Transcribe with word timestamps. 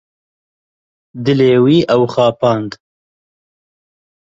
Dilê 1.23 1.53
wî, 1.63 1.77
wî 1.87 2.05
xapand. 2.15 2.71